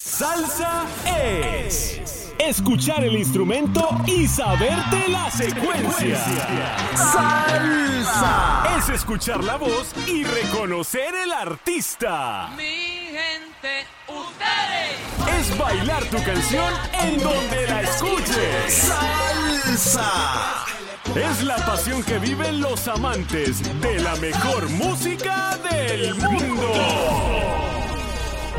[0.00, 2.00] Salsa es
[2.38, 6.18] escuchar el instrumento y saberte la secuencia.
[6.94, 12.48] Salsa es escuchar la voz y reconocer el artista.
[12.56, 15.40] Mi gente, ustedes.
[15.40, 16.72] Es bailar tu canción
[17.02, 18.92] en donde la escuches.
[19.74, 20.64] Salsa.
[21.14, 27.57] Es la pasión que viven los amantes de la mejor música del mundo.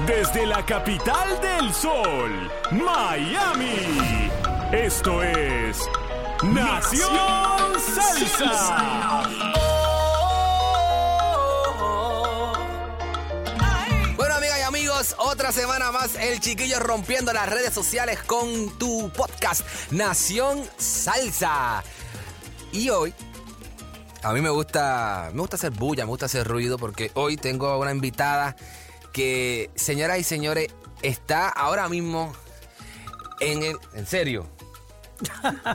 [0.10, 4.32] Desde la capital del sol, Miami.
[4.72, 5.88] Esto es
[6.42, 9.30] Nación Salsa.
[14.16, 19.12] Bueno, amigas y amigos, otra semana más el chiquillo rompiendo las redes sociales con tu
[19.12, 21.84] podcast Nación Salsa.
[22.72, 23.14] Y hoy
[24.24, 27.78] a mí me gusta me gusta hacer bulla, me gusta hacer ruido porque hoy tengo
[27.78, 28.56] una invitada
[29.12, 30.70] que, señoras y señores,
[31.02, 32.34] está ahora mismo
[33.40, 34.48] en el en serio.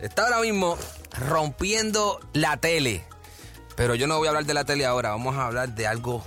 [0.00, 0.78] está ahora mismo
[1.28, 3.04] rompiendo la tele.
[3.76, 6.24] Pero yo no voy a hablar de la tele ahora, vamos a hablar de algo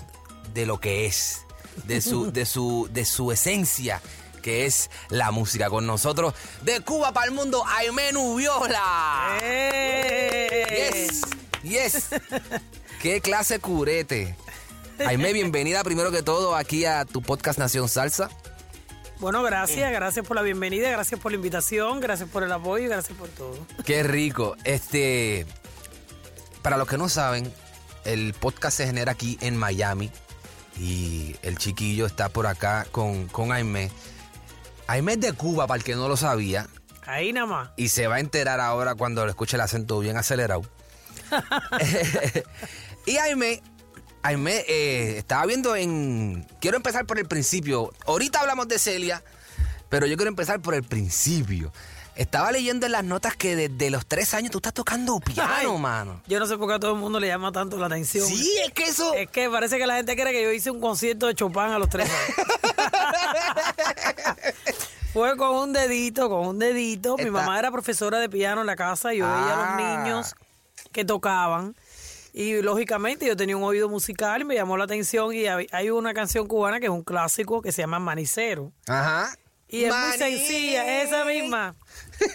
[0.54, 1.42] de lo que es,
[1.86, 4.02] de su, de su, de su esencia,
[4.44, 5.70] que es la música.
[5.70, 9.40] Con nosotros, de Cuba para el mundo, Aimé Nubiola.
[10.70, 11.22] Yes,
[11.64, 12.10] yes.
[13.02, 14.36] Qué clase curete.
[15.08, 18.30] Aimé, bienvenida primero que todo aquí a tu podcast Nación Salsa.
[19.20, 22.88] Bueno, gracias, gracias por la bienvenida, gracias por la invitación, gracias por el apoyo y
[22.88, 23.58] gracias por todo.
[23.86, 24.56] Qué rico.
[24.64, 25.46] Este,
[26.62, 27.52] para los que no saben,
[28.06, 30.10] el podcast se genera aquí en Miami
[30.80, 33.92] y el chiquillo está por acá con, con Aimé.
[34.88, 36.68] Aimé es de Cuba, para el que no lo sabía,
[37.06, 37.70] Ahí nada más.
[37.76, 40.62] y se va a enterar ahora cuando le escuche el acento bien acelerado.
[43.06, 43.62] y Aimé,
[44.22, 46.46] Aimé, eh, estaba viendo en...
[46.60, 47.92] Quiero empezar por el principio.
[48.06, 49.24] Ahorita hablamos de Celia,
[49.90, 51.72] pero yo quiero empezar por el principio.
[52.16, 55.68] Estaba leyendo en las notas que desde los tres años tú estás tocando piano, Ay,
[55.80, 56.22] mano.
[56.28, 58.28] Yo no sé por qué a todo el mundo le llama tanto la atención.
[58.28, 59.14] Sí, es que eso...
[59.14, 61.80] Es que parece que la gente cree que yo hice un concierto de Chopin a
[61.80, 62.50] los tres años.
[65.14, 67.16] Fue con un dedito, con un dedito.
[67.18, 69.80] Mi mamá era profesora de piano en la casa y yo veía a Ah.
[69.80, 70.36] los niños
[70.92, 71.76] que tocaban.
[72.34, 75.34] Y lógicamente yo tenía un oído musical y me llamó la atención.
[75.34, 78.72] Y hay una canción cubana que es un clásico que se llama Manicero.
[78.88, 79.36] Ajá.
[79.68, 81.76] Y es muy sencilla, esa misma.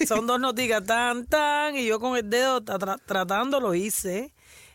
[0.07, 4.33] Son dos noticas, tan, tan, y yo con el dedo tra- tra- tratando lo hice.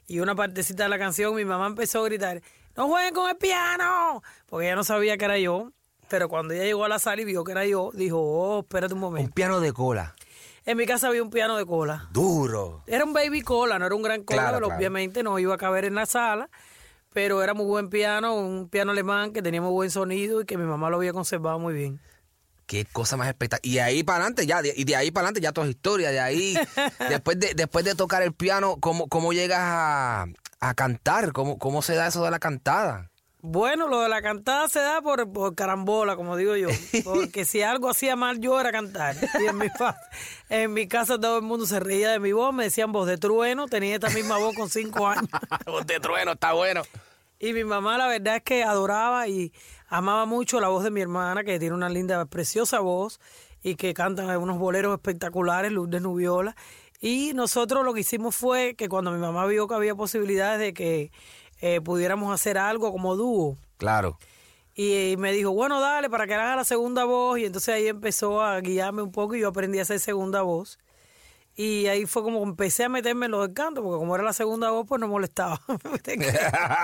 [0.07, 2.41] Y una partecita de la canción, mi mamá empezó a gritar,
[2.75, 5.71] no jueguen con el piano, porque ella no sabía que era yo.
[6.09, 8.93] Pero cuando ella llegó a la sala y vio que era yo, dijo, oh, espérate
[8.93, 9.33] un Un momento.
[9.35, 10.15] piano de cola.
[10.69, 12.07] En mi casa había un piano de cola.
[12.11, 12.83] Duro.
[12.85, 14.77] Era un baby cola, no era un gran cola, Claro, pero claro.
[14.77, 16.47] obviamente no iba a caber en la sala.
[17.11, 20.57] Pero era muy buen piano, un piano alemán que tenía muy buen sonido y que
[20.59, 21.99] mi mamá lo había conservado muy bien.
[22.67, 23.65] Qué cosa más espectacular.
[23.65, 26.11] Y ahí para adelante ya, de- y de ahí para adelante ya toda historia.
[26.11, 26.53] De ahí,
[27.09, 30.25] después de, después de tocar el piano, ¿cómo, cómo llegas a,
[30.59, 31.31] a cantar?
[31.33, 33.08] ¿Cómo, ¿Cómo se da eso de la cantada?
[33.41, 36.67] Bueno, lo de la cantada se da por, por carambola, como digo yo.
[37.05, 39.15] Porque si algo hacía mal yo era cantar.
[39.41, 39.97] Y en mi, fa-
[40.49, 43.17] en mi casa todo el mundo se reía de mi voz, me decían voz de
[43.17, 45.29] trueno, tenía esta misma voz con cinco años.
[45.65, 46.81] Voz de trueno, está bueno.
[47.39, 49.53] Y mi mamá la verdad es que adoraba y
[49.87, 53.21] amaba mucho la voz de mi hermana, que tiene una linda, preciosa voz
[53.63, 56.57] y que cantan unos boleros espectaculares, Lourdes Nubiola.
[56.99, 60.73] Y nosotros lo que hicimos fue que cuando mi mamá vio que había posibilidades de
[60.73, 61.11] que
[61.61, 64.17] eh, pudiéramos hacer algo como dúo, Claro.
[64.75, 67.39] y me dijo, bueno, dale, para que haga la segunda voz.
[67.39, 70.79] Y entonces ahí empezó a guiarme un poco y yo aprendí a hacer segunda voz.
[71.55, 74.31] Y ahí fue como empecé a meterme en lo del canto, porque como era la
[74.31, 75.59] segunda voz, pues no molestaba.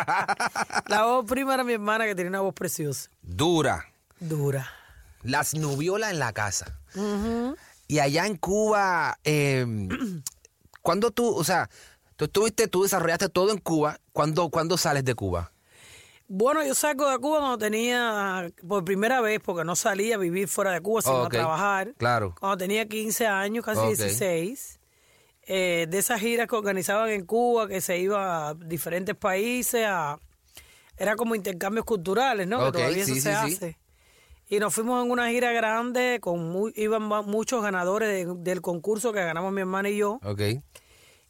[0.88, 3.10] la voz prima era mi hermana, que tenía una voz preciosa.
[3.22, 3.86] Dura.
[4.20, 4.70] Dura.
[5.24, 6.80] Las nubiolas en la casa.
[7.88, 9.66] Y allá en Cuba, eh,
[10.82, 11.70] ¿cuándo tú, o sea,
[12.16, 15.52] tú estuviste, tú desarrollaste todo en Cuba, ¿cuándo, ¿cuándo sales de Cuba?
[16.28, 20.48] Bueno, yo salgo de Cuba cuando tenía, por primera vez, porque no salía a vivir
[20.48, 21.94] fuera de Cuba, sino a trabajar.
[21.98, 22.34] claro.
[22.40, 23.88] Cuando tenía 15 años, casi Ok.
[23.90, 24.80] 16.
[25.48, 30.18] eh, de esas giras que organizaban en Cuba, que se iba a diferentes países a,
[30.98, 32.66] era como intercambios culturales, ¿no?
[32.66, 33.36] Que todavía sí, eso sí, se sí.
[33.54, 33.78] hace.
[34.48, 39.14] Y nos fuimos en una gira grande, con mu- iban muchos ganadores de- del concurso
[39.14, 40.42] que ganamos mi hermana y yo, Ok.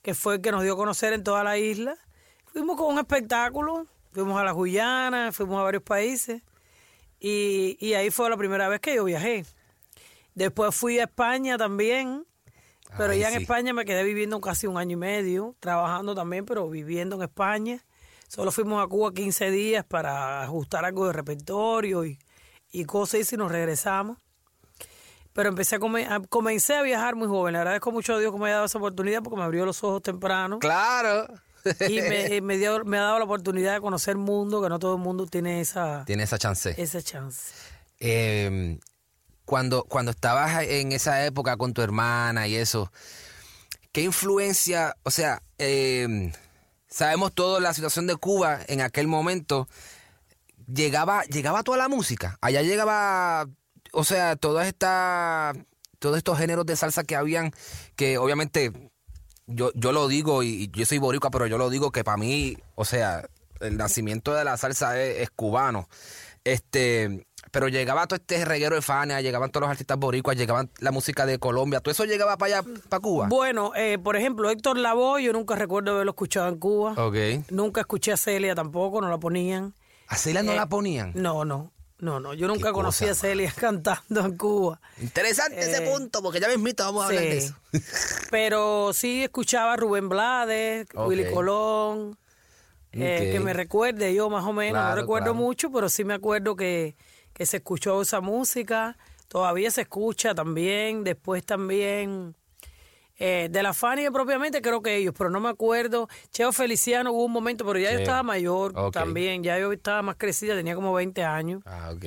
[0.05, 1.97] Que fue el que nos dio a conocer en toda la isla.
[2.45, 6.43] Fuimos con un espectáculo, fuimos a la Guyana, fuimos a varios países,
[7.19, 9.47] y, y ahí fue la primera vez que yo viajé.
[10.35, 12.23] Después fui a España también,
[12.95, 13.41] pero Ay, ya en sí.
[13.41, 17.83] España me quedé viviendo casi un año y medio, trabajando también, pero viviendo en España.
[18.27, 22.19] Solo fuimos a Cuba 15 días para ajustar algo de repertorio y,
[22.71, 24.19] y cosas y nos regresamos.
[25.35, 27.51] Pero empecé a, come- a- comencé a viajar muy joven.
[27.53, 29.83] Le agradezco mucho a Dios que me haya dado esa oportunidad porque me abrió los
[29.83, 31.27] ojos temprano Claro.
[31.89, 34.79] y me, me dio, me ha dado la oportunidad de conocer el mundo, que no
[34.79, 36.73] todo el mundo tiene esa, Tiene esa chance.
[36.81, 37.51] esa chance.
[37.99, 38.79] Eh,
[39.43, 42.91] cuando, cuando estabas en esa época con tu hermana y eso,
[43.91, 46.31] ¿qué influencia, o sea, eh,
[46.87, 49.67] sabemos todo la situación de Cuba en aquel momento,
[50.67, 53.47] llegaba, llegaba toda la música, allá llegaba,
[53.95, 55.57] o sea, todas estas,
[55.99, 57.51] todos estos géneros de salsa que habían,
[57.95, 58.71] que obviamente
[59.47, 62.17] yo, yo lo digo y, y yo soy boricua, pero yo lo digo que para
[62.17, 63.27] mí, o sea,
[63.61, 65.87] el nacimiento de la salsa es, es cubano.
[66.43, 70.91] Este, pero llegaba todo este reguero de Fania, llegaban todos los artistas boricuas, llegaban la
[70.91, 73.27] música de Colombia, todo eso llegaba para allá, para Cuba.
[73.29, 76.93] Bueno, eh, por ejemplo, Héctor Lavoe, yo nunca recuerdo haberlo escuchado en Cuba.
[76.97, 77.15] Ok.
[77.49, 79.73] Nunca escuché a Celia tampoco, no la ponían.
[80.07, 81.13] ¿A Celia no Eh, la ponían?
[81.15, 81.71] No, no,
[82.05, 82.33] no, no.
[82.33, 84.79] Yo nunca conocí cosa, a Celia cantando en Cuba.
[85.01, 87.55] Interesante ese eh, punto, porque ya mismito vamos a hablar de eso.
[88.31, 90.87] Pero sí escuchaba a Rubén Blades.
[90.93, 92.17] Willy Colón,
[92.93, 94.79] eh, que me recuerde yo más o menos.
[94.79, 95.45] Claro, no recuerdo claro.
[95.45, 96.95] mucho, pero sí me acuerdo que,
[97.33, 98.97] que se escuchó esa música.
[99.27, 101.03] Todavía se escucha también.
[101.03, 102.35] Después también
[103.17, 106.07] eh, de la Fania propiamente creo que ellos, pero no me acuerdo.
[106.31, 109.43] Cheo Feliciano hubo un momento, pero ya yo estaba mayor también.
[109.43, 111.61] Ya yo estaba más crecida, tenía como 20 años.
[111.65, 112.05] Ah, ok.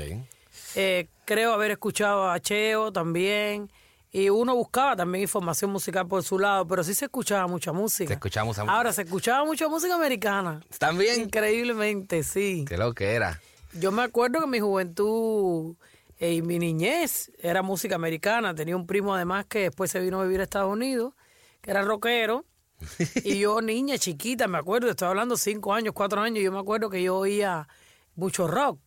[0.75, 3.71] Eh, creo haber escuchado a Cheo también.
[4.11, 8.09] Y uno buscaba también información musical por su lado, pero sí se escuchaba mucha música.
[8.09, 10.61] Se escuchaba mucha mu- Ahora, se escuchaba mucha música americana.
[10.79, 11.21] ¿También?
[11.21, 12.65] Increíblemente, sí.
[12.67, 13.39] Qué lo que era.
[13.75, 15.75] Yo me acuerdo que mi juventud
[16.19, 18.55] y mi niñez era música americana.
[18.55, 21.15] Tenía un primo además que después se vino a vivir a Estados Unidos,
[21.61, 22.45] que era rockero.
[23.25, 26.89] y yo, niña chiquita, me acuerdo, estoy hablando cinco años, cuatro años, yo me acuerdo
[26.91, 27.69] que yo oía
[28.15, 28.79] mucho rock,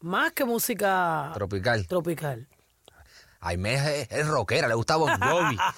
[0.00, 1.86] más que música Tropical.
[1.86, 2.48] tropical.
[3.40, 5.56] Aime es, es rockera, le gusta Bon Jovi.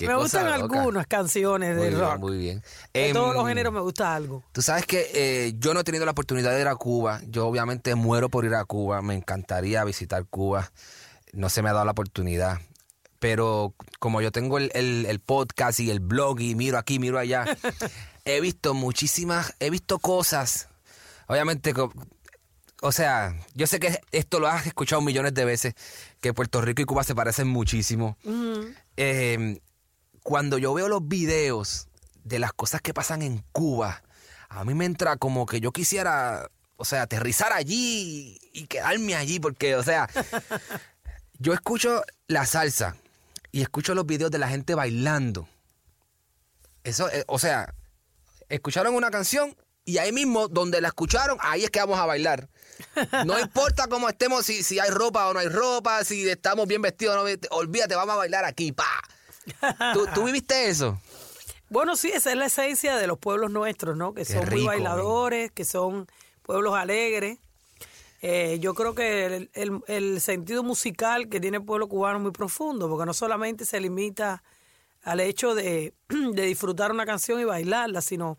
[0.00, 0.54] Me gustan loca.
[0.78, 2.18] algunas canciones Muy de bien, rock.
[2.20, 2.62] muy bien.
[2.92, 4.44] De Em, todos los géneros me gusta algo.
[4.52, 7.20] Tú sabes que eh, yo no he tenido la oportunidad de ir a Cuba.
[7.26, 9.02] Yo obviamente muero por ir a Cuba.
[9.02, 10.70] Me encantaría visitar Cuba.
[11.32, 12.58] No se me ha dado la oportunidad.
[13.18, 17.18] Pero como yo tengo el, el- el podcast y el blog y miro aquí, miro
[17.18, 17.44] allá,
[18.24, 20.68] he visto muchísimas, he visto cosas.
[21.26, 21.74] Obviamente,
[22.80, 25.74] o sea, yo sé que esto lo has escuchado millones de veces,
[26.20, 28.16] que Puerto Rico y Cuba se parecen muchísimo.
[28.96, 29.60] Eh,
[30.22, 31.88] cuando yo veo los videos
[32.24, 34.02] de las cosas que pasan en Cuba,
[34.48, 39.40] a mí me entra como que yo quisiera, o sea, aterrizar allí y quedarme allí,
[39.40, 40.08] porque, o sea,
[41.38, 42.96] yo escucho la salsa
[43.50, 45.48] y escucho los videos de la gente bailando.
[46.84, 47.74] Eso, eh, o sea,
[48.48, 49.56] escucharon una canción
[49.88, 52.48] y ahí mismo, donde la escucharon, ahí es que vamos a bailar.
[53.24, 56.82] No importa cómo estemos, si, si hay ropa o no hay ropa, si estamos bien
[56.82, 58.86] vestidos o no, olvídate, vamos a bailar aquí, pa.
[59.94, 61.00] ¿Tú, tú viviste eso?
[61.70, 64.12] Bueno, sí, esa es la esencia de los pueblos nuestros, ¿no?
[64.14, 66.06] Que Qué son muy bailadores, que son
[66.42, 67.38] pueblos alegres.
[68.20, 72.22] Eh, yo creo que el, el- el sentido musical que tiene el pueblo cubano es
[72.22, 74.42] muy profundo, porque no solamente se limita
[75.02, 78.36] al hecho de, de disfrutar una canción y bailarla, sino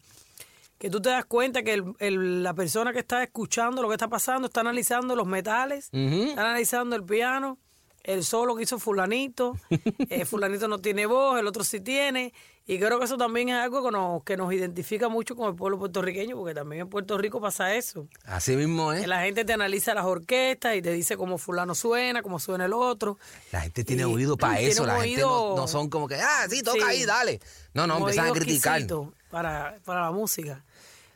[0.80, 3.96] que tú te das cuenta que el- el- la persona que está escuchando lo que
[3.96, 7.58] está pasando está analizando los metales, está analizando el piano,
[8.04, 9.56] el solo que hizo fulanito,
[10.10, 12.34] eh, fulanito no tiene voz, el otro sí tiene,
[12.66, 15.56] y creo que eso también es algo que nos, que nos identifica mucho con el
[15.56, 18.08] pueblo puertorriqueño, porque también en Puerto Rico pasa eso.
[18.24, 19.08] Así mismo, Que ¿eh?
[19.08, 22.74] la gente te analiza las orquestas y te dice cómo fulano suena, cómo suena el
[22.74, 23.18] otro.
[23.52, 24.86] La gente tiene Y- oído para eso.
[24.86, 26.84] La gente no, no son como que, ah, sí, toca Sí.
[26.88, 27.42] ahí, dale.
[27.74, 28.82] No, no, empiezan a criticar.
[29.32, 30.64] Para, para la música.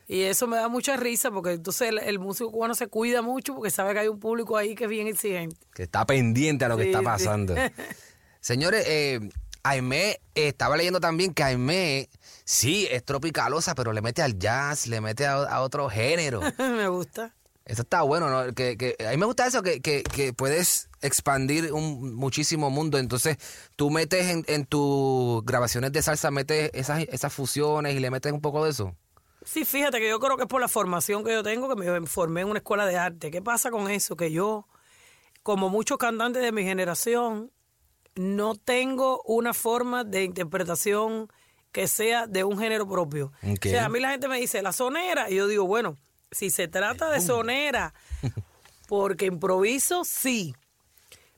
[0.07, 3.55] Y eso me da mucha risa porque entonces el, el músico cubano se cuida mucho
[3.55, 5.55] porque sabe que hay un público ahí que es bien exigente.
[5.73, 7.05] Que está pendiente a lo que está sí.
[7.05, 7.55] pasando.
[8.41, 9.19] Señores, eh,
[9.63, 12.09] Aimé, eh, estaba leyendo también que Aimé,
[12.43, 16.41] sí, es tropicalosa, pero le mete al jazz, le mete a, a otro género.
[16.59, 17.33] me gusta.
[17.65, 18.53] Eso está bueno, ¿no?
[18.53, 22.97] Que, que- a mí me gusta eso, que, que- que puedes expandir un muchísimo mundo.
[22.97, 23.37] Entonces,
[23.77, 28.33] tú metes en, en tus grabaciones de salsa, metes esas, esas fusiones y le metes
[28.33, 28.93] un poco de eso.
[29.45, 32.07] Sí, fíjate que yo creo que es por la formación que yo tengo, que me
[32.07, 33.31] formé en una escuela de arte.
[33.31, 34.15] ¿Qué pasa con eso?
[34.15, 34.67] Que yo,
[35.41, 37.51] como muchos cantantes de mi generación,
[38.15, 41.27] no tengo una forma de interpretación
[41.71, 43.31] que sea de un género propio.
[43.43, 45.97] O sea, a mí la gente me dice, la sonera, y yo digo, bueno,
[46.31, 47.93] si se trata de sonera,
[48.87, 50.55] porque improviso, sí.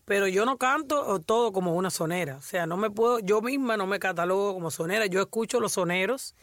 [0.04, 2.38] Pero yo no canto todo como una sonera.
[2.38, 5.08] O sea, no me puedo, yo misma no me catalogo como sonera.
[5.08, 6.36] Yo escucho los soneros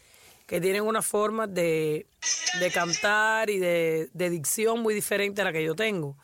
[0.53, 2.07] que tienen una forma de,
[2.61, 6.19] de cantar y de, de dicción muy diferente a la que yo tengo.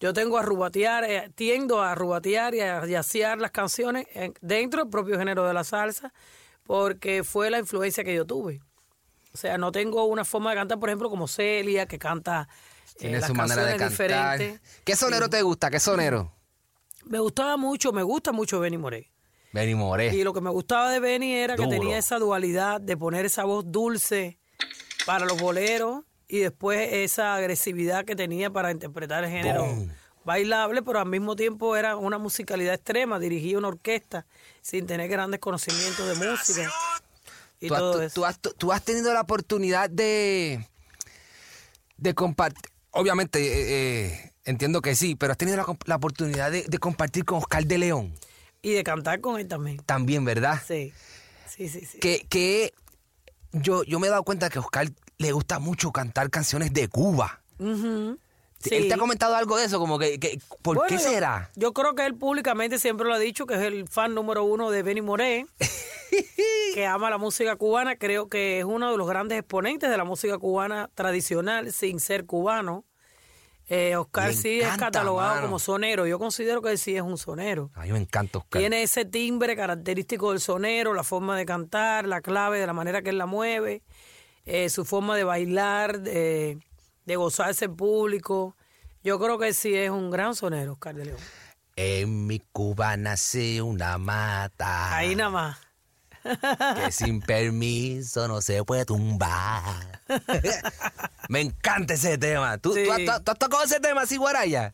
[0.00, 4.80] Yo tengo a rubatear, eh, tiendo a rubatear y a yacear las canciones en- dentro
[4.82, 6.12] del propio género de la salsa,
[6.64, 8.60] porque fue la influencia que yo tuve.
[9.32, 12.48] O sea, no tengo una forma de cantar, por ejemplo, como Celia, que canta
[12.98, 14.38] eh, las su manera de canciones cantar.
[14.38, 14.82] diferentes.
[14.82, 15.70] ¿Qué sonero te gusta?
[15.70, 16.32] ¿Qué sonero?
[17.04, 19.12] Me gustaba mucho, me gusta mucho Benny Moré.
[19.52, 20.14] Benny Moré.
[20.14, 23.44] Y lo que me gustaba de Benny era que tenía esa dualidad de poner esa
[23.44, 24.38] voz dulce
[25.06, 29.90] para los boleros y después esa agresividad que tenía para interpretar el género Boom.
[30.24, 34.26] bailable, pero al mismo tiempo era una musicalidad extrema, dirigía una orquesta
[34.60, 36.70] sin tener grandes conocimientos de música
[37.58, 38.14] y tú, has, todo tú- eso.
[38.14, 40.64] tú has- tú has tenido la oportunidad de,
[41.96, 46.78] de compartir, obviamente eh, eh, entiendo que sí, pero has tenido la oportunidad de, de
[46.78, 48.14] compartir con Oscar de León
[48.62, 49.78] Y de cantar con él también.
[49.86, 50.60] también, ¿verdad?
[50.66, 50.92] Sí,
[51.48, 51.84] sí, sí.
[51.86, 51.98] sí.
[51.98, 52.72] Que, que
[53.52, 54.88] yo, yo me he dado cuenta que a Oscar
[55.18, 57.40] le gusta mucho cantar canciones de Cuba.
[57.58, 58.18] ¿Él
[58.62, 58.88] Sí.
[58.88, 59.78] te ha comentado algo de eso?
[59.78, 61.50] Como que, que- ¿Por Bueno, qué yo- será?
[61.56, 64.70] Yo, creo que él públicamente siempre lo ha dicho, que es el fan número uno
[64.70, 65.46] de Benny Moré,
[66.74, 67.96] que ama la música cubana.
[67.96, 72.26] Creo que es uno de los grandes exponentes de la música cubana tradicional, sin ser
[72.26, 72.84] cubano.
[73.72, 75.46] Eh, Oscar sí es catalogado mano.
[75.46, 76.04] como sonero.
[76.04, 77.70] Yo considero que él sí es un sonero.
[77.74, 78.58] A mí me encanta Oscar.
[78.58, 83.00] Tiene ese timbre característico del sonero, la forma de cantar, la clave de la manera
[83.00, 83.84] que él la mueve,
[84.44, 86.58] eh, su forma de bailar, de,
[87.04, 88.56] de gozarse en público.
[89.04, 91.18] Yo creo que sí es un gran sonero, Oscar de León.
[91.76, 94.96] En mi Cuba nace una mata.
[94.96, 95.58] Ahí nada más.
[96.22, 100.00] Que sin permiso no se puede tumbar.
[101.28, 102.58] Me encanta ese tema.
[102.58, 102.84] ¿Tú, Sí.
[102.84, 104.72] tú has, tú- tú has tocado ese tema así, Guaraya?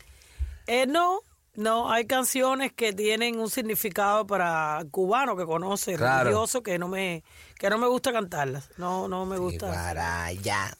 [0.66, 1.20] Eh, no,
[1.54, 6.24] no, hay canciones que tienen un significado para cubano que conoce, Claro.
[6.24, 7.22] religioso, que no me,
[7.58, 8.70] que no me gusta cantarlas.
[8.78, 9.66] No, no me gusta.
[9.66, 10.76] Guaraya.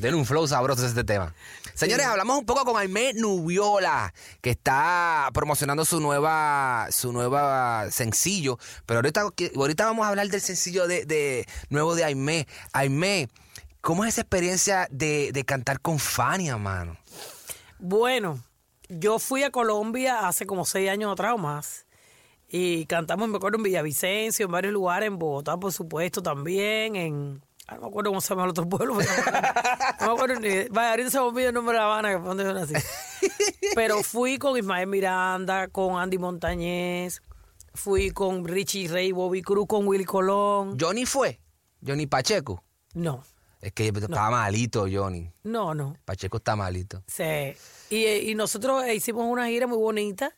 [0.00, 1.34] Tiene un flow sabroso este tema.
[1.74, 8.58] Señores, hablamos un poco con Aimé Nubiola, que está promocionando su nueva, su nueva sencillo.
[8.86, 9.26] Pero ahorita,
[9.56, 12.46] ahorita vamos a hablar del sencillo de, de- nuevo de Aimé.
[12.72, 13.28] Aimé,
[13.80, 16.96] ¿cómo es esa experiencia de, de cantar con Fania, mano?
[17.78, 18.42] Bueno,
[18.88, 21.86] yo fui a Colombia hace como seis años atrás o más.
[22.52, 27.44] Y cantamos, me acuerdo, en Villavicencio, en varios lugares, en Bogotá, por supuesto, también, en...
[27.70, 28.96] ah, No me acuerdo cómo se llama el otro pueblo.
[28.98, 29.10] pero
[30.00, 30.68] No me acuerdo, ni...
[30.70, 32.74] Vaya, ahorita se olvida el nombre de La Habana, que fue donde yo nací.
[33.74, 37.22] Pero fui con Ismael Miranda, con Andy Montañez,
[37.74, 40.76] fui con Richie Ray, Bobby Cruz, con Willy Colón.
[40.80, 41.40] Johnny fue.
[41.86, 42.62] Johnny Pacheco.
[42.94, 43.22] No,
[43.60, 45.30] Es que estaba malito, Johnny.
[45.44, 45.96] no, no.
[46.04, 47.02] Pacheco está malito.
[47.06, 47.54] Sí.
[47.90, 50.34] Y, y nosotros eh, hicimos una gira muy bonita.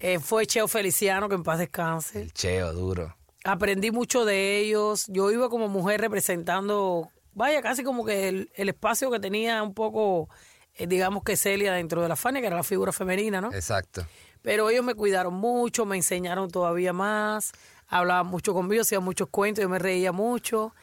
[0.00, 2.20] Eh, fue Cheo Feliciano, que en paz descanse.
[2.22, 3.16] El cheo, duro.
[3.44, 5.06] Aprendí mucho de ellos.
[5.08, 9.74] Yo iba como mujer representando, vaya, casi como que el, el espacio que tenía un
[9.74, 10.28] poco,
[10.74, 13.52] eh, digamos que Celia dentro de la Fania, que era la figura femenina, ¿no?
[13.52, 14.06] Exacto.
[14.42, 17.52] Pero ellos me cuidaron mucho, me enseñaron todavía más,
[17.86, 20.74] hablaban mucho conmigo, hacían muchos cuentos, yo me reía mucho.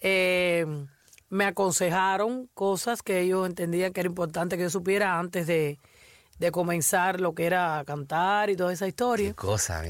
[0.00, 0.66] Eh,
[1.30, 5.78] me aconsejaron cosas que ellos entendían que era importante que yo supiera antes de,
[6.38, 9.30] de comenzar lo que era cantar y toda esa historia.
[9.30, 9.82] Qué cosa.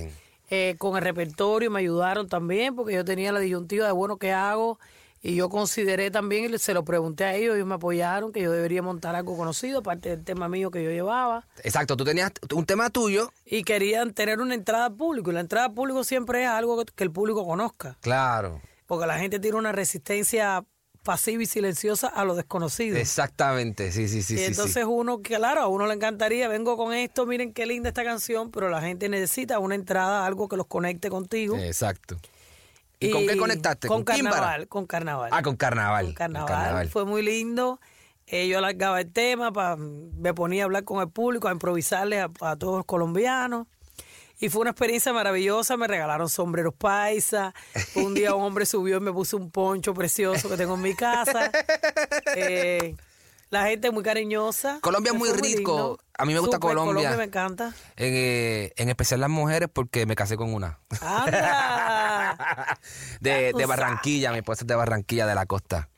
[0.51, 4.33] Eh, con el repertorio me ayudaron también porque yo tenía la disyuntiva de, bueno, ¿qué
[4.33, 4.79] hago?
[5.23, 8.53] Y yo consideré también, y se lo pregunté a ellos, ellos me apoyaron, que yo
[8.53, 11.47] debería montar algo conocido, aparte del tema mío que yo llevaba.
[11.63, 13.33] Exacto, tú tenías un tema tuyo.
[13.47, 15.31] Y querían tener una entrada al público.
[15.31, 17.97] Y la entrada al público siempre es algo que, que el público conozca.
[18.03, 18.61] Claro.
[18.87, 20.63] Porque la gente tiene una resistencia
[21.05, 22.97] pasiva y silenciosa a lo desconocido.
[22.97, 24.35] Exactamente, sí, sí, sí.
[24.35, 24.83] y entonces sí.
[24.83, 28.69] uno, claro, a uno le encantaría, vengo con esto, miren qué linda esta canción, pero
[28.71, 31.57] la gente necesita una entrada, algo que los conecte contigo.
[31.59, 32.17] Exacto.
[32.99, 33.87] ¿Y, con qué conectaste?
[33.87, 35.29] Con, carnaval, con carnaval.
[35.33, 36.07] Ah, con carnaval.
[36.07, 36.49] Con carnaval.
[36.49, 36.89] Con carnaval.
[36.89, 37.79] Fue muy lindo.
[38.27, 42.21] Eh, yo alargaba el tema, pa- me ponía a hablar con el público, a improvisarle
[42.21, 43.67] a, a todos los colombianos.
[44.41, 47.55] Y fue una experiencia maravillosa, me regalaron sombreros paisa.
[47.95, 50.95] Un día un hombre subió y me puso un poncho precioso que tengo en mi
[50.95, 51.51] casa.
[52.37, 52.97] Eh,
[53.51, 54.79] la gente muy cariñosa.
[54.81, 55.99] Colombia es muy rico.
[56.19, 56.95] A mí me gusta Colombia.
[56.95, 57.73] Colombia me encanta.
[57.97, 60.81] En, eh, en especial las mujeres porque me casé con una.
[61.01, 62.79] ¡Anda!
[63.21, 65.89] de, de Barranquilla, mi esposa es de Barranquilla, de la costa.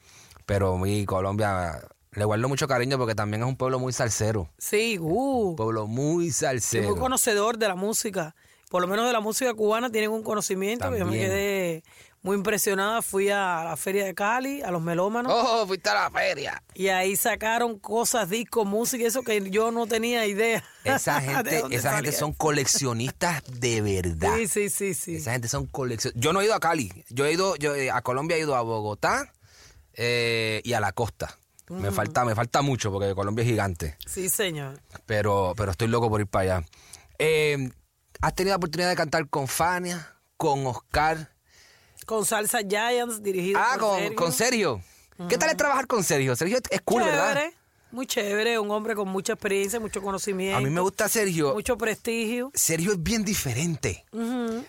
[0.44, 1.80] Pero mi Colombia
[2.16, 4.49] le guardo mucho cariño porque también es un pueblo muy salsero.
[4.58, 5.50] Sí, uh.
[5.50, 6.88] Un pueblo muy Y salsero.
[6.90, 8.35] muy conocedor de la música.
[8.70, 11.85] Por lo menos de la música cubana tienen un conocimiento que yo me quedé
[12.23, 13.00] muy impresionada.
[13.00, 16.61] Fui a la feria de Cali, a los melómanos, Oh, fuiste a la feria.
[16.75, 20.64] y ahí sacaron cosas, discos, música, eso que yo no tenía idea.
[20.82, 24.35] Esa gente, esa gente son coleccionistas de verdad.
[24.37, 25.16] Sí, sí, sí, sí.
[25.16, 26.20] Esa gente son coleccionistas.
[26.20, 26.90] Yo no he ido a Cali.
[27.11, 29.32] Yo he ido, yo eh, a Colombia he ido a Bogotá
[29.94, 31.38] eh, y a la costa.
[31.68, 33.96] Me falta, me falta mucho porque Colombia es gigante.
[34.06, 34.80] Sí, señor.
[35.04, 36.66] Pero, pero estoy loco por ir para allá.
[37.18, 37.70] Eh,
[38.20, 41.30] ¿Has tenido la oportunidad de cantar con Fania, con Oscar?
[42.06, 44.16] Con Salsa Giants, dirigido Ah, por con, Sergio.
[44.16, 44.82] con Sergio.
[45.28, 46.37] ¿Qué tal es trabajar con Sergio?
[46.37, 47.32] Sergio es cool, ¿verdad?
[47.35, 47.54] Chévere,
[47.90, 50.58] muy chévere, un hombre con mucha experiencia, mucho conocimiento.
[50.58, 51.54] A mí me gusta Sergio.
[51.54, 52.50] Mucho prestigio.
[52.54, 54.04] Sergio es bien diferente.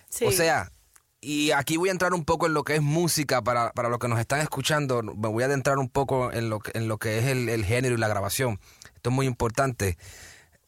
[0.09, 0.25] Sí.
[0.25, 0.71] O sea,
[1.21, 3.99] y aquí voy a entrar un poco en lo que es música para, para los
[3.99, 5.01] que nos están escuchando.
[5.01, 7.95] Me voy a adentrar un poco en lo, que- en lo que es el, género
[7.95, 8.59] y la grabación.
[8.95, 9.97] Esto es muy importante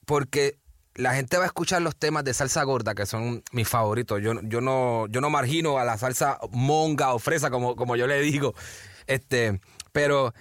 [0.05, 0.57] porque
[0.95, 4.21] la gente va a escuchar los temas de salsa gorda, que son mis favoritos.
[4.21, 8.07] Yo, yo, no, yo no margino a la salsa monga o fresa, como, como yo
[8.07, 8.53] le digo.
[9.07, 10.33] Este, pero,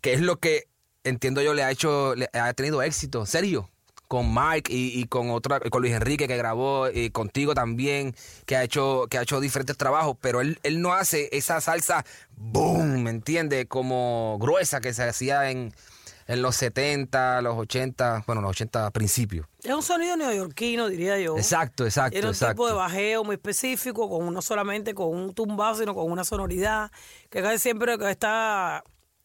[0.00, 0.64] ¿qué es lo que
[1.04, 3.26] entiendo yo le ha hecho, le ha tenido éxito?
[3.26, 3.70] Sergio
[4.14, 8.14] con Mike y, y con otra, con Luis Enrique que grabó y contigo también,
[8.46, 12.04] que ha hecho, que ha hecho diferentes trabajos, pero él, él no hace esa salsa
[12.36, 13.66] boom, ¿me entiendes?
[13.66, 15.74] Como gruesa que se hacía en,
[16.28, 19.48] en los 70, los 80, bueno, los 80 principios.
[19.64, 21.36] Es un sonido neoyorquino, diría yo.
[21.36, 22.52] Exacto, exacto, Tiene un exacto.
[22.54, 26.92] tipo de bajeo muy específico, con no solamente con un tumbado, sino con una sonoridad
[27.30, 28.84] que casi siempre está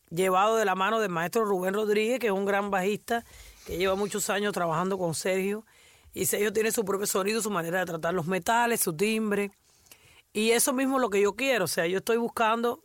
[0.09, 3.23] llevado de la mano del maestro Rubén Rodríguez, que es un gran bajista
[3.69, 5.65] que lleva muchos años trabajando con Sergio.
[6.13, 9.51] Y Sergio tiene su propio sonido, su manera de tratar los metales, su timbre.
[10.33, 11.65] Y eso mismo es lo que yo quiero.
[11.65, 12.83] O sea, yo estoy buscando.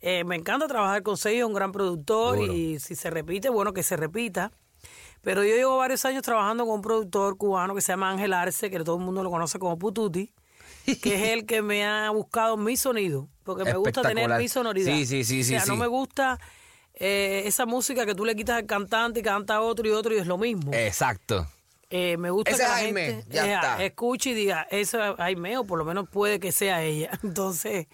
[0.00, 2.38] eh, me encanta trabajar con Sergio, es un gran productor.
[2.38, 4.52] Y si se repite, bueno, que se repita.
[5.22, 8.70] Pero yo llevo varios años trabajando con un productor cubano que se llama Ángel Arce,
[8.70, 10.32] que todo el mundo lo conoce como Pututi,
[11.02, 14.92] que es el que me ha buscado mi sonido, porque me gusta tener mi sonoridad.
[14.92, 15.80] Sí, sí, sí, O sí, sea, no sí.
[15.80, 16.38] me gusta
[16.96, 20.18] eh, esa música que tú le quitas al cantante y canta otro y otro y
[20.18, 20.72] es lo mismo.
[20.72, 21.46] Exacto.
[21.88, 23.84] Eh, me gusta Ese que es la Jaime, gente ya eh, está.
[23.84, 27.10] escuche y diga, eso es Jaime, o por lo menos puede que sea ella.
[27.22, 27.86] Entonces,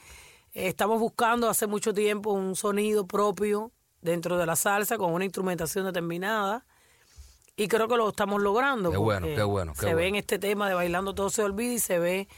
[0.54, 5.24] eh, estamos buscando hace mucho tiempo un sonido propio dentro de la salsa con una
[5.24, 6.64] instrumentación determinada.
[7.54, 8.90] Y creo que lo estamos logrando.
[8.90, 11.74] Qué bueno, qué bueno, qué se ve en este tema de Bailando Todo Se Olvida
[11.74, 12.28] y se ve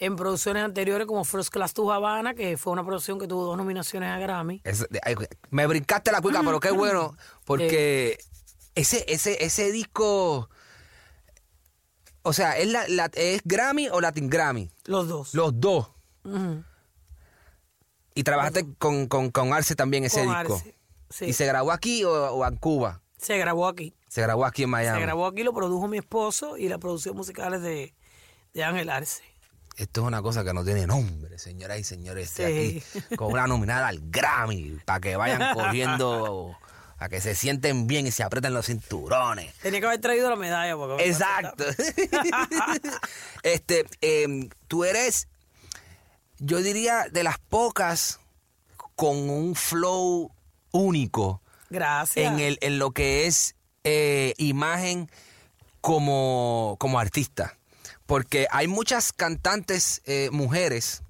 [0.00, 3.56] en producciones anteriores como First Class to Havana, que fue una producción que tuvo dos
[3.56, 4.60] nominaciones a Grammy.
[4.64, 5.14] Es- de- ay,
[5.50, 8.18] me brincaste la cuica, pero qué bueno, porque
[8.74, 10.48] ese, ese, ese disco,
[12.22, 14.70] o sea, ¿es, la, la- ¿es Grammy o Latin Grammy?
[14.86, 15.34] Los dos.
[15.34, 15.90] Los dos.
[18.14, 20.54] Y trabajaste con, con, con Arce también ese Con disco.
[20.56, 20.74] Arce,
[21.10, 21.24] sí.
[21.26, 23.02] ¿Y se grabó aquí o, o en Cuba?
[23.18, 23.94] Se grabó aquí.
[24.08, 24.98] Se grabó aquí en Miami.
[24.98, 27.94] Se grabó aquí, lo produjo mi esposo y la producción musical es de,
[28.54, 29.22] de Ángel Arce.
[29.80, 32.28] Esto es una cosa que no tiene nombre, señoras y señores.
[32.28, 32.98] Estoy Sí.
[33.06, 36.54] aquí con una nominada al Grammy, para que vayan corriendo,
[36.98, 39.54] a que se sienten bien y se aprieten los cinturones.
[39.62, 40.76] Tenía que haber traído la medalla.
[40.76, 41.64] Porque Exacto.
[43.42, 45.28] este, em, tú eres,
[46.38, 48.20] yo diría, de las pocas
[48.96, 50.30] con un flow
[50.72, 51.40] único
[51.70, 52.30] Gracias.
[52.32, 55.10] en, el, en lo que es eh, imagen
[55.80, 57.56] como, como artista.
[58.10, 61.04] Porque hay muchas cantantes eh, mujeres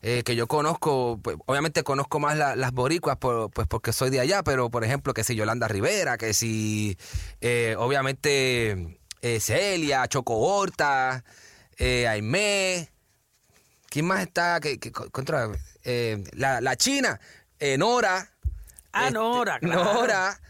[0.00, 4.08] eh, que yo conozco, pues, obviamente conozco más la- las boricuas por- pues porque soy
[4.08, 6.96] de allá, pero por ejemplo que si Yolanda Rivera, que si
[7.42, 8.98] eh, obviamente
[9.40, 11.22] Celia, Choco Horta,
[12.08, 12.88] Aimé,
[13.90, 14.58] ¿quién más está?
[14.60, 15.50] que que- contra,
[16.32, 17.20] la, la China,
[17.76, 18.30] Nora.
[18.94, 19.84] Ah, este, Nora, claro.
[19.84, 20.40] Nora.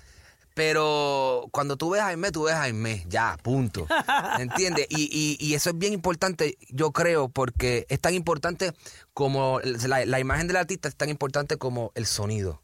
[0.55, 3.87] Pero cuando tú ves a Jaime, tú ves a Jaime, ya, punto.
[4.39, 4.87] ¿Entiendes?
[4.91, 8.73] Y, y, y eso es bien importante, yo creo, porque es tan importante
[9.15, 12.61] como la, la imagen del artista, es tan importante como el sonido.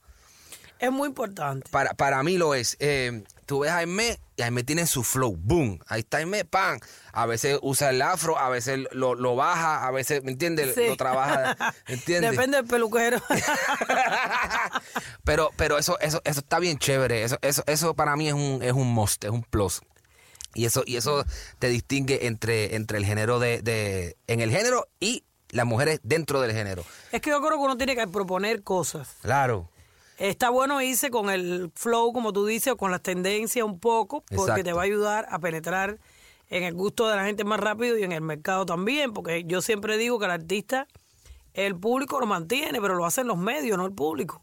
[0.79, 1.69] Es muy importante.
[1.71, 2.77] Para, para mí lo es.
[2.79, 5.37] Eh, tú ves a Jaime y Jaime tiene su flow.
[5.37, 5.81] Boom.
[5.89, 6.81] Ahí está Jaime, pan.
[7.13, 10.75] A veces usa el afro, a veces lo, lo baja, a veces, ¿me entiendes?
[10.75, 10.87] Sí.
[10.87, 11.57] Lo trabaja.
[11.87, 12.31] ¿Entiendes?
[12.31, 13.21] Depende del peluquero.
[15.25, 17.25] pero, pero eso, eso, eso está bien chévere.
[17.25, 19.81] Eso, eso, eso para mí es un, es un must, es un plus.
[20.55, 21.25] Y eso, y eso
[21.59, 26.41] te distingue entre, entre el género de, de, en el género y las mujeres dentro
[26.41, 26.85] del género.
[27.13, 29.17] es que yo creo que uno tiene que proponer cosas.
[29.23, 29.69] Claro.
[30.19, 34.23] Está bueno irse con el flow, como tú dices, o con las tendencias un poco,
[34.23, 34.65] porque Exacto.
[34.65, 35.99] te va a ayudar a penetrar
[36.51, 39.63] en el gusto de la gente más rápido y en el mercado también, porque yo
[39.63, 40.89] siempre digo que el artista,
[41.55, 44.43] el público lo mantiene, pero lo hacen los medios, no el público.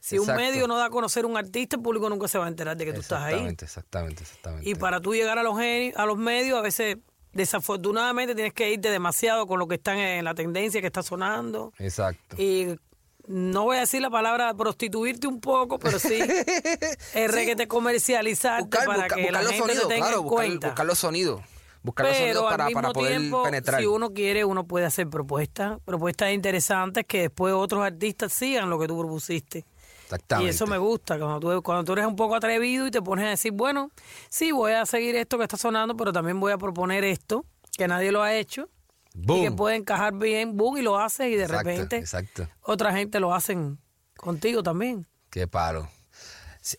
[0.00, 2.48] Si un medio no da a conocer un artista, el público nunca se va a
[2.48, 3.34] enterar de que tú estás ahí.
[3.34, 4.68] Exactamente, exactamente, exactamente.
[4.68, 6.98] Y para tú llegar a los, a los medios, a veces,
[7.32, 11.72] desafortunadamente, tienes que irte demasiado con lo que están en la tendencia que está sonando.
[11.78, 12.36] Exacto.
[12.38, 12.76] Y
[13.26, 16.18] no voy a decir la palabra prostituirte un poco, pero sí,
[17.14, 20.46] el reguete comercializarte Buscar, para busca- que la buscar gente sonidos, tenga claro, en buscar,
[20.46, 20.66] cuenta.
[20.68, 21.40] buscar los sonidos.
[21.82, 23.80] Buscar los sonidos para, al mismo para poder tiempo, penetrar.
[23.80, 28.78] si uno quiere, uno puede hacer propuestas, propuestas interesantes que después otros artistas sigan lo
[28.78, 29.66] que tú propusiste.
[30.04, 30.46] Exactamente.
[30.46, 33.26] Y eso me gusta, cuando tú, cuando tú eres un poco atrevido y te pones
[33.26, 33.90] a decir, bueno,
[34.30, 37.44] sí, voy a seguir esto que está sonando, pero también voy a proponer esto,
[37.76, 38.68] que nadie lo ha hecho,
[39.14, 39.56] y que Boom.
[39.56, 42.48] puede encajar bien, boom, y lo haces, y de Exacto, repente exacto.
[42.62, 43.78] otra gente lo hacen
[44.16, 45.06] contigo también.
[45.30, 45.88] Qué palo.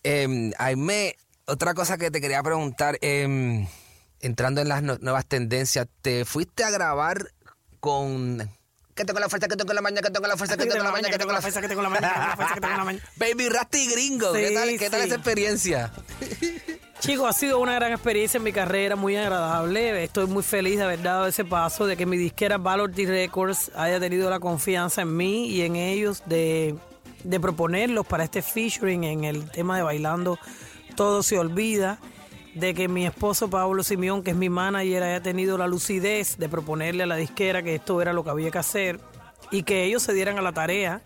[0.04, 3.68] Eh, Aime, otra cosa que te quería preguntar, em,
[4.20, 7.32] entrando en las no- nuevas tendencias, ¿te fuiste a grabar
[7.80, 8.50] con...
[8.96, 10.92] Que tengo la fuerza, que tengo la maña, que tengo la fuerza, que tengo la
[10.92, 12.78] maña, que tengo la fuerza, que tengo la maña, que tengo la fuerza, que tengo
[12.78, 13.00] la maña.
[13.18, 15.92] Baby Rasty Gringo, ¿qué Sí, tal, qué tal esa experiencia?
[17.00, 20.04] Chicos, ha sido una gran experiencia en mi carrera, muy agradable.
[20.04, 23.72] Estoy muy feliz de haber dado ese paso, de que mi disquera Valor D Records
[23.76, 26.76] haya tenido la confianza en mí y en ellos de,
[27.24, 30.40] de proponerlos para este featuring en el tema de Bailando
[30.96, 32.00] Todo se olvida.
[32.56, 36.48] De que mi esposo Pablo Simeón, que es mi manager, haya tenido la lucidez de
[36.48, 38.98] proponerle a la disquera que esto era lo que había que hacer
[39.52, 41.02] y que ellos se dieran a la tarea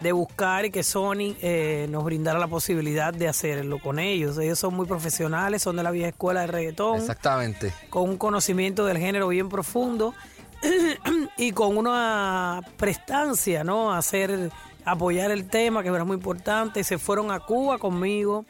[0.00, 4.36] de buscar y que Sony eh, nos brindara la posibilidad de hacerlo con ellos.
[4.38, 7.72] Ellos son muy profesionales, son de la vieja escuela de reggaetón, Exactamente.
[7.88, 10.14] con un conocimiento del género bien profundo
[11.36, 13.92] y con una prestancia, ¿no?
[13.92, 14.50] Hacer,
[14.84, 16.84] apoyar el tema, que era muy importante.
[16.84, 18.44] Se fueron a Cuba conmigo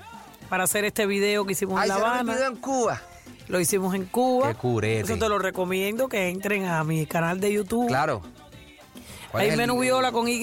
[0.48, 2.32] para hacer este video que hicimos Ay, en La se Habana.
[2.32, 3.02] olvidó en Cuba.
[3.48, 4.48] Lo hicimos en Cuba.
[4.48, 5.00] Qué curete.
[5.12, 7.86] Eso te lo recomiendo que entren a mi canal de YouTube.
[7.86, 8.22] Claro.
[9.30, 10.38] ¿Cuál Ahí es el- menú viola con Y,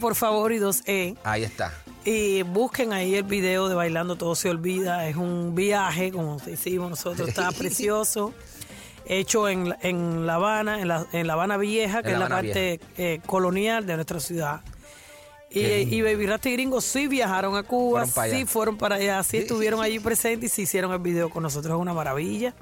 [0.00, 1.14] por favor, y dos E.
[1.24, 1.72] Ahí está.
[2.04, 5.08] Y busquen ahí el video de Bailando Todo Se Olvida.
[5.08, 8.34] Es un viaje, como hicimos nosotros, está precioso.
[9.06, 12.28] Hecho en, la- en La Habana, en la, en La Habana Vieja, que es La
[12.28, 14.60] parte eh, colonial de nuestra ciudad.
[15.50, 19.22] Y, y Baby Rasta y Gringo sí viajaron a Cuba, Fueron sí fueron para allá,
[19.22, 21.76] sí estuvieron allí presentes y sí hicieron el video con nosotros.
[21.76, 22.54] Es una maravilla.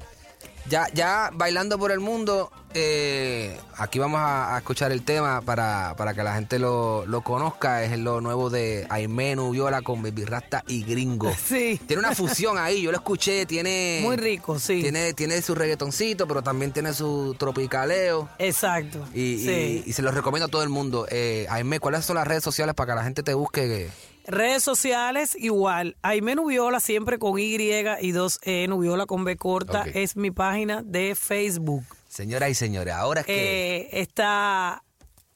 [0.68, 5.94] Ya, ya bailando por el mundo, eh, aquí vamos a, a escuchar el tema para,
[5.96, 7.82] para que la gente lo, lo conozca.
[7.84, 11.32] Es lo nuevo de Aimé Nubiola con Baby Rasta y Gringo.
[11.42, 11.78] Sí.
[11.86, 14.00] Tiene una fusión ahí, yo lo escuché, tiene...
[14.02, 14.80] Muy rico, sí.
[14.80, 18.28] Tiene, tiene su reggaetoncito, pero también tiene su tropicaleo.
[18.38, 19.04] Exacto.
[19.12, 19.82] Y, sí.
[19.84, 21.06] y se los recomiendo a todo el mundo.
[21.10, 23.90] Eh, Aimé, ¿cuáles son las redes sociales para que la gente te busque?
[24.26, 25.96] Redes sociales, igual.
[26.02, 27.56] Aime Nubiola, siempre con Y
[28.00, 29.84] y dos E, Nubiola con B corta.
[29.94, 31.84] Es mi página de Facebook.
[32.08, 33.76] Señoras y señores, ahora es que...
[33.76, 34.82] Eh, está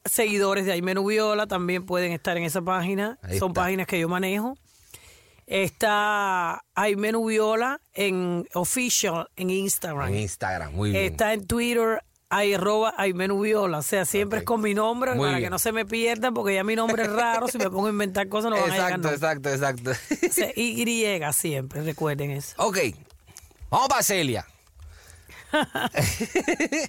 [0.05, 3.17] seguidores de Aime Nubiola, también pueden estar en esa página.
[3.21, 3.61] Ahí Son está.
[3.61, 4.57] páginas que yo manejo.
[5.45, 10.09] Está Aime Nubiola en official en Instagram.
[10.09, 11.03] En Instagram, muy bien.
[11.05, 13.79] Está en Twitter, hay arroba Aime Nubiola.
[13.79, 15.43] O sea, siempre es con mi nombre Muy para bien.
[15.45, 17.47] que no se me pierdan, porque ya mi nombre es raro.
[17.47, 18.91] si me pongo a inventar cosas, no van a llegar.
[18.99, 19.91] exacto, exacto, exacto.
[20.31, 20.85] Sea, Y
[21.33, 22.55] siempre, recuerden eso.
[22.57, 22.77] Ok,
[23.69, 24.45] vamos para Celia.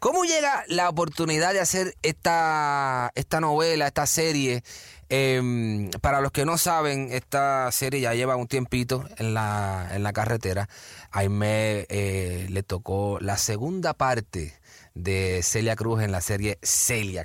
[0.00, 4.64] ¿Cómo llega la oportunidad de hacer esta, esta novela, esta serie?
[5.08, 10.02] Em, para los que no saben, esta serie ya lleva un tiempito en la, en
[10.02, 10.68] la carretera.
[11.10, 14.54] A Aimé eh, le tocó la segunda parte
[14.94, 17.24] de Celia Cruz en la serie Celia.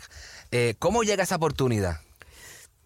[0.51, 2.01] Eh, ¿Cómo llega esa oportunidad?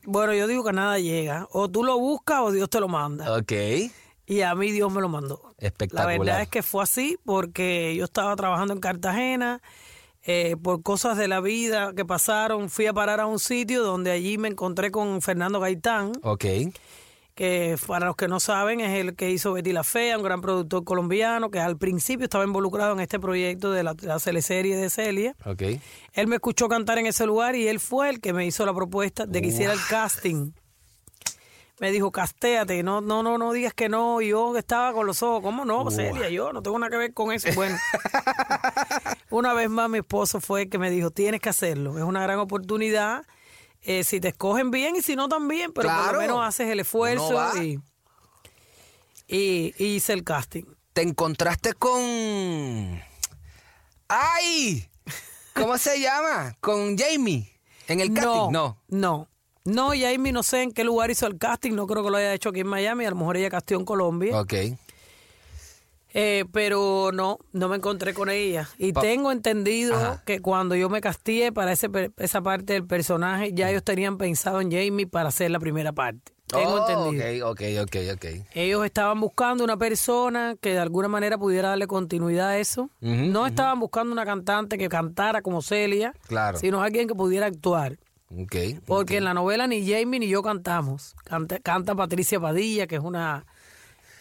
[0.03, 1.47] Bueno, yo digo que nada llega.
[1.51, 3.35] O tú lo buscas o Dios te lo manda.
[3.37, 3.51] Ok.
[4.25, 5.53] Y a mí Dios me lo mandó.
[5.57, 6.05] Espectacular.
[6.17, 9.61] La verdad es que fue así porque yo estaba trabajando en Cartagena.
[10.23, 14.11] eh, por cosas de la vida que pasaron, fui a parar a un sitio donde
[14.11, 16.45] allí me encontré con Fernando Gaitán, Ok.
[17.41, 20.41] Que para los que no saben es el que hizo Betty la Fea, un gran
[20.41, 24.91] productor colombiano que al principio estaba involucrado en este proyecto de la, la teleserie de
[24.91, 25.35] Celia.
[25.45, 25.63] Ok.
[26.13, 28.75] Él me escuchó cantar en ese lugar y él fue el que me hizo la
[28.75, 30.51] propuesta de que hiciera el casting.
[31.79, 34.21] Me dijo, castéate, no, no, no, no digas que no.
[34.21, 35.89] Y yo estaba con los ojos, ¿cómo no?
[35.89, 37.49] Celia, yo no tengo nada que ver con eso.
[37.55, 37.75] Bueno,
[39.31, 42.21] una vez más mi esposo fue el que me dijo, tienes que hacerlo, es una
[42.21, 43.25] gran oportunidad.
[43.83, 46.79] Eh, si te escogen bien y si no también, pero por lo menos haces el
[46.79, 47.79] esfuerzo y,
[49.27, 50.63] y, y hice el casting.
[50.93, 53.01] te encontraste con.
[54.07, 54.87] ¡Ay!
[55.53, 56.55] ¿Cómo se llama?
[56.59, 57.49] Con Jamie.
[57.87, 58.51] En el casting.
[58.51, 58.77] No.
[58.87, 59.27] No.
[59.63, 62.17] No, y Amy no sé en qué lugar hizo el casting, no creo que lo
[62.17, 64.53] haya hecho aquí en Miami, a lo mejor ella casteó en Colombia, Ok.
[66.13, 68.67] Eh, pero no, no me encontré con ella.
[68.77, 70.23] Y Pa- tengo entendido Ajá.
[70.25, 74.59] que cuando yo me casteé para ese, esa parte del personaje, ya ellos tenían pensado
[74.61, 76.33] en Jamie para hacer la primera parte.
[76.47, 77.49] Tengo Oh, entendido.
[77.49, 78.25] Ok, ok, ok, ok.
[78.53, 82.89] Ellos estaban buscando una persona que de alguna manera pudiera darle continuidad a eso.
[82.99, 86.57] No estaban buscando una cantante que cantara como Celia, Claro.
[86.59, 87.97] sino alguien que pudiera actuar.
[88.37, 88.55] Ok.
[88.85, 91.15] Porque en la novela ni Jamie ni yo cantamos.
[91.23, 93.45] Canta, canta Patricia Padilla, que es una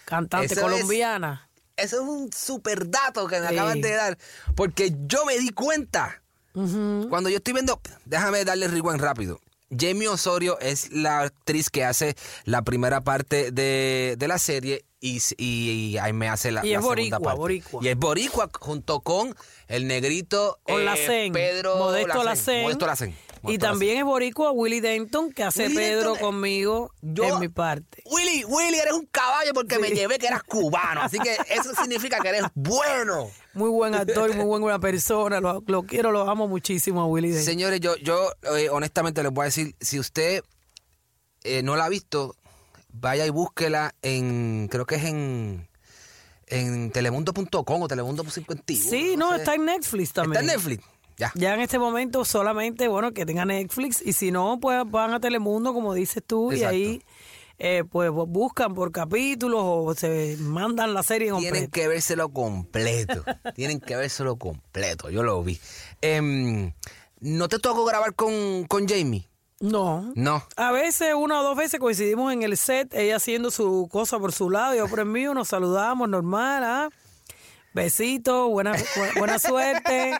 [0.04, 1.48] cantante Eso es- colombiana.
[1.80, 3.54] Eso es un super dato que me Sí.
[3.54, 4.18] acabas de dar.
[4.54, 6.22] Porque yo me di cuenta.
[6.52, 7.80] Cuando yo estoy viendo.
[8.04, 9.40] Déjame darle rewind rápido.
[9.70, 15.22] Jamie Osorio es la actriz que hace la primera parte de, de la serie y,
[15.36, 17.38] y, y ahí me hace la, Y la es segunda boricua, parte.
[17.38, 17.80] boricua.
[17.84, 19.32] Y es boricua junto con
[19.68, 22.24] el negrito Con eh, Pedro Modesto Lacen.
[22.24, 22.62] Lacen.
[22.64, 23.16] Modesto Lacen.
[23.44, 27.48] Y también es boricua Willy Denton, que hace Willy Pedro Denton, conmigo Yo- en mi
[27.48, 28.02] parte.
[28.04, 31.00] Willy, Willy, eres un caballo porque me llevé que eras cubano.
[31.02, 33.30] Así que eso significa que eres bueno.
[33.54, 35.40] Muy buen actor, muy buena persona.
[35.40, 37.44] Lo, lo quiero, lo amo muchísimo a Willy Denton.
[37.46, 40.42] Señores, yo, yo eh, honestamente les voy a decir, si usted
[41.42, 42.36] eh, no la ha visto,
[42.92, 45.66] vaya y búsquela en, creo que es en,
[46.46, 48.90] en telemundo.com o telemundo 51.
[48.90, 49.36] Sí, no, sé.
[49.38, 50.42] está en Netflix Está también.
[50.42, 50.84] en Netflix.
[51.20, 51.32] Ya.
[51.34, 55.20] Ya en este momento solamente, bueno, que tenga Netflix y si no, pues van a
[55.20, 56.74] Telemundo, como dices tú, Exacto.
[56.74, 57.02] y ahí
[57.58, 61.70] eh, pues buscan por capítulos o se mandan la serie Tienen completa.
[61.72, 63.22] que vérselo completo.
[63.54, 65.10] Tienen que vérselo completo.
[65.10, 65.60] Yo lo vi.
[66.00, 66.72] Em,
[67.20, 69.28] ¿No te tocó grabar con, con Jamie?
[69.60, 70.10] No.
[70.14, 70.42] No.
[70.56, 74.32] A veces, una o dos veces coincidimos en el set, ella haciendo su cosa por
[74.32, 76.88] su lado, yo por el mío, nos saludamos normal, ¿ah?
[77.72, 80.12] Besitos, buena, bu- buena suerte.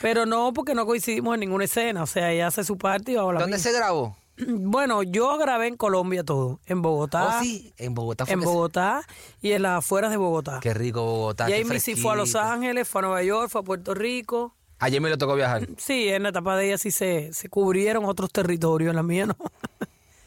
[0.00, 2.02] Pero no, porque no coincidimos en ninguna escena.
[2.02, 3.58] O sea, ella hace su parte y la ¿Dónde mía.
[3.58, 4.16] se grabó?
[4.46, 6.60] Bueno, yo grabé en Colombia todo.
[6.66, 7.38] En Bogotá.
[7.38, 8.24] oh, sí, en Bogotá.
[8.24, 9.02] fue En se- Bogotá
[9.42, 10.60] y en las afueras de Bogotá.
[10.62, 11.50] Qué rico Bogotá.
[11.50, 12.34] y ahí sí fue a Los.
[12.34, 14.54] Ángeles, fue a Nueva York, fue a Puerto Rico.
[14.78, 15.68] A Jamie le tocó viajar.
[15.76, 19.26] Sí, en la etapa de ella sí se, se cubrieron otros territorios, en la mía
[19.26, 19.36] no.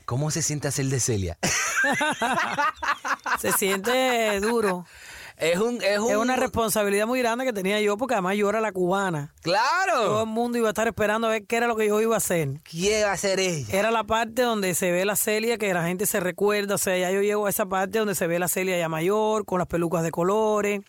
[0.06, 1.40] ¿Cómo se siente hacer de Celia?
[3.40, 4.86] se siente duro.
[5.38, 6.12] Es un, es un.
[6.12, 9.34] Es una responsabilidad muy grande que tenía yo porque además yo era la cubana.
[9.42, 10.22] Todo Claro.
[10.22, 12.18] el mundo iba a estar esperando a ver qué era lo que yo iba a
[12.18, 12.50] hacer.
[12.70, 13.68] ¿Quién va a ser ella?
[13.78, 16.76] Era la parte donde se ve la Celia, que la gente se recuerda.
[16.76, 19.46] O sea, ya yo llego a esa parte donde se ve la Celia ya mayor,
[19.46, 20.82] con las pelucas de colores.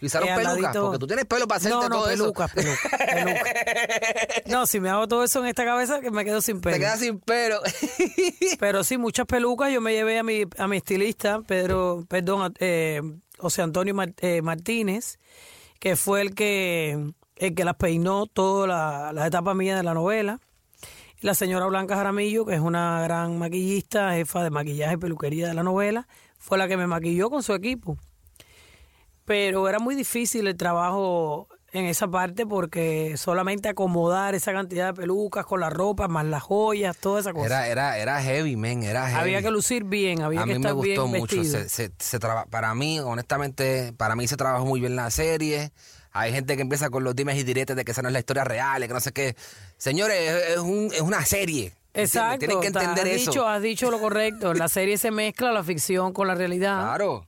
[0.00, 0.58] ¿Y usaron Eh, pelucas?
[0.74, 2.68] ladito- Porque tú tienes pelo para hacerte No, no, todo pelucas, eso.
[2.90, 3.52] pelucas, pelucas.
[4.46, 6.74] No, si me hago todo eso en esta cabeza, que me quedo sin pelo.
[6.74, 7.60] Te quedas sin pelo.
[8.58, 9.72] Pero sí, muchas pelucas.
[9.72, 13.00] Yo me llevé a mi, a mi estilista, Pedro, perdón, eh,
[13.42, 15.18] José Antonio eh, Martínez,
[15.80, 19.94] que fue el que, el que las peinó toda la, la etapa mía de la
[19.94, 20.38] novela.
[21.20, 25.48] Y la señora Blanca Jaramillo, que es una gran maquillista, jefa de maquillaje y peluquería
[25.48, 26.06] de la novela,
[26.38, 27.98] fue la que me maquilló con su equipo.
[29.24, 34.94] Pero era muy difícil el trabajo en esa parte porque solamente acomodar esa cantidad de
[34.94, 37.46] pelucas con la ropa, más las joyas, toda esa cosa.
[37.46, 38.82] Era, era, era heavy, men.
[38.82, 39.20] Era heavy.
[39.20, 41.42] Había que lucir bien, había a que mí me estar gustó bien mucho.
[41.44, 45.72] Se, se- se traba- para mí, honestamente, para mí se trabajó muy bien la serie.
[46.12, 48.18] Hay gente que empieza con los dimes y diretes de que esa no es la
[48.18, 49.34] historia real, que no sé qué.
[49.78, 50.18] Señores,
[50.50, 51.72] es, un- es una serie.
[51.94, 53.30] Exacto, Tienen que entender has eso.
[53.30, 54.52] Dicho, has dicho lo correcto.
[54.54, 56.80] La serie se mezcla la ficción con la realidad.
[56.82, 57.26] Claro.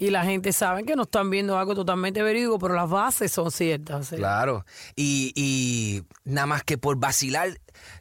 [0.00, 3.50] Y la gente sabe que no están viendo algo totalmente verídico, pero las bases son
[3.50, 4.08] ciertas.
[4.08, 4.64] Claro.
[4.96, 7.60] Y, y nada más que por vacilar,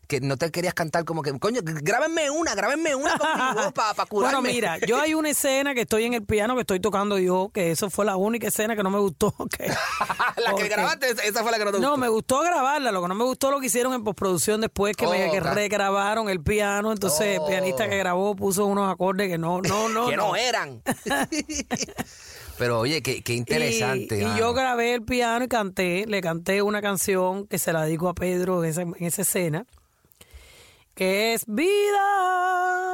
[0.09, 4.37] que no te querías cantar como que, coño, grábenme una, grábenme una conmigo para curarme.
[4.37, 7.51] Bueno, mira, yo hay una escena que estoy en el piano que estoy tocando yo,
[7.53, 9.35] que eso fue la única escena que no me gustó.
[9.57, 9.67] que-
[10.43, 11.91] la que grabaste, esa- fue la que no te gustó.
[11.91, 14.97] No, me gustó grabarla, lo que no me gustó lo que hicieron en postproducción después,
[14.97, 17.43] que, me, Oh, que regrabaron el piano, entonces Oh.
[17.45, 20.07] el pianista que grabó puso unos acordes que no, no, no.
[20.09, 20.81] que no eran.
[22.57, 24.19] Pero oye, qué, qué interesante.
[24.21, 28.09] Y, yo grabé el piano y canté, le canté una canción que se la dedico
[28.09, 29.65] a Pedro en esa, en esa escena,
[30.99, 32.91] que es Vida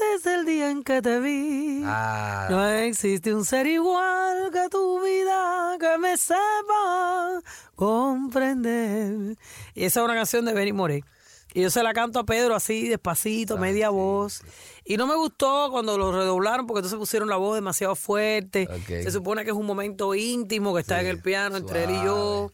[0.00, 1.82] desde el día en que te vi.
[1.84, 7.42] Ah, No existe un ser igual que tu vida que me sepa
[7.74, 9.36] comprender.
[9.74, 11.04] Y esa es una canción de Benny Moré.
[11.52, 14.42] Y yo se la canto a Pedro así, despacito, media voz.
[14.86, 18.66] Y no me gustó cuando lo redoblaron porque entonces pusieron la voz demasiado fuerte.
[19.04, 22.02] Se supone que es un momento íntimo que está en el piano entre él y
[22.02, 22.50] yo.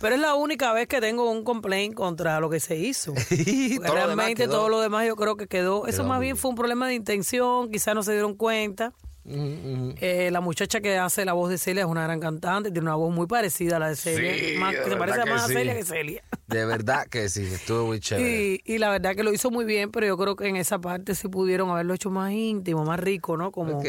[0.00, 3.14] Pero es la única vez que tengo un complaint contra lo que se hizo.
[3.84, 5.86] Todo realmente todo lo demás yo creo que quedó.
[5.86, 8.92] Eso más bien fue un problema de intención, quizás no se dieron cuenta.
[9.28, 12.94] Eh, la muchacha que hace la voz de Celia es una gran cantante, tiene una
[12.94, 14.34] voz muy parecida a la de Celia.
[14.34, 15.46] Sí, más, se parece más a.
[15.48, 16.22] Celia que Celia.
[16.46, 18.60] de verdad que sí, estuvo muy chévere.
[18.64, 20.78] Y, y la verdad que lo hizo muy bien, pero yo creo que en esa
[20.78, 23.50] parte sí pudieron haberlo hecho más íntimo, más rico, ¿no?
[23.50, 23.82] Como.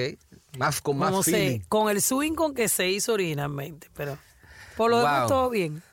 [0.58, 3.90] Más con más como se, con el swing con que se hizo originalmente.
[3.94, 4.18] Pero
[4.76, 5.84] por lo demás todo bien.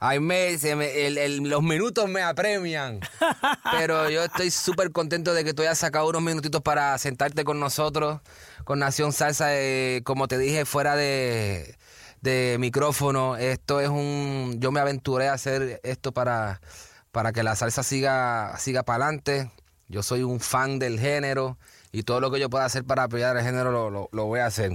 [0.00, 3.00] Ay, me, se me- el- el- los minutos me apremian.
[3.72, 7.58] Pero yo estoy súper contento de que tú hayas sacado unos minutitos para sentarte con
[7.58, 8.20] nosotros,
[8.64, 9.48] con Nación Salsa.
[9.56, 11.76] eh, como te dije, fuera de,
[12.20, 14.56] de micrófono, esto es un.
[14.60, 16.60] Yo me aventuré a hacer esto para,
[17.10, 19.50] para que la salsa siga, siga para adelante.
[19.88, 21.56] Yo soy un fan del género
[21.92, 24.40] y todo lo que yo pueda hacer para apoyar el género lo, lo- lo voy
[24.40, 24.72] a hacer.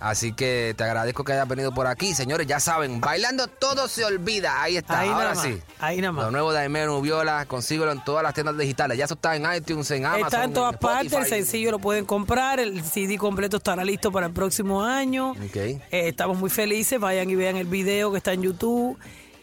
[0.00, 2.14] Así que te agradezco que hayas venido por aquí.
[2.14, 4.62] Señores, ya saben, bailando todo se olvida.
[4.62, 5.60] Ahí está, Ahí ahora nada sí.
[5.78, 6.24] ahí nada más.
[6.24, 8.96] Lo nuevo de Aimee Nubiola, consíguelo en todas las tiendas digitales.
[8.96, 10.24] Ya eso está en iTunes, en Amazon.
[10.24, 14.26] Está en todas partes, el sencillo lo pueden comprar, el CD completo estará listo para
[14.28, 15.32] el próximo año.
[15.32, 15.56] Ok.
[15.56, 18.98] Eh, estamos muy felices, vayan y vean el video que está en YouTube.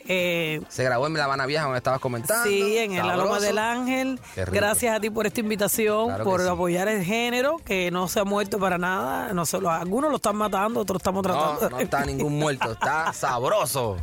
[0.08, 2.44] Eh, Se grabó en La Habana Vieja, donde estabas comentando.
[2.50, 4.20] sí, en el Loma del Ángel.
[4.36, 6.48] Gracias a ti por esta invitación, Claro por sí.
[6.48, 9.34] apoyar el género, que no se ha muerto para nada.
[9.34, 11.62] No se algunos lo están matando, otros estamos tratando.
[11.62, 13.98] No, no está ningún muerto, está sabroso.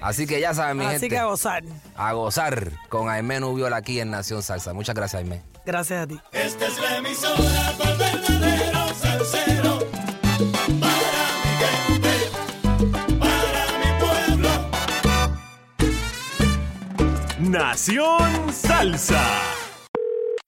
[0.00, 1.10] Así que ya saben, mi Así gente.
[1.10, 1.62] que a gozar.
[1.94, 4.72] a gozar con Aimé Nubiola aquí en Nación Salsa.
[4.72, 5.42] Muchas gracias, Aimé.
[5.64, 6.18] Gracias a ti.
[6.32, 9.91] Esta es la emisora para el verdadero
[17.52, 19.61] Nación Salsa.